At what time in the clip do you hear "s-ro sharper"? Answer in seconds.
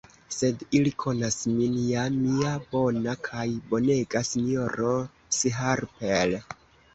4.31-6.35